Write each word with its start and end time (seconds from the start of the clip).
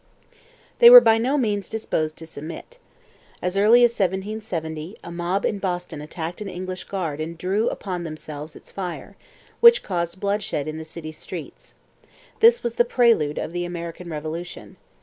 They 0.79 0.89
were 0.89 0.99
by 0.99 1.19
no 1.19 1.37
means 1.37 1.69
disposed 1.69 2.17
to 2.17 2.25
submit. 2.25 2.79
As 3.39 3.55
early 3.55 3.83
as 3.83 3.91
1770 3.91 4.97
a 5.03 5.11
mob 5.11 5.45
in 5.45 5.59
Boston 5.59 6.01
attacked 6.01 6.41
an 6.41 6.49
English 6.49 6.85
guard 6.85 7.21
and 7.21 7.37
drew 7.37 7.69
upon 7.69 8.01
themselves 8.01 8.55
its 8.55 8.71
fire, 8.71 9.15
which 9.59 9.83
caused 9.83 10.19
bloodshed 10.19 10.67
in 10.67 10.79
the 10.79 10.85
city's 10.85 11.19
streets. 11.19 11.75
This 12.39 12.63
was 12.63 12.73
the 12.73 12.83
prelude 12.83 13.37
of 13.37 13.53
the 13.53 13.63
American 13.63 14.09
Revolution. 14.09 14.77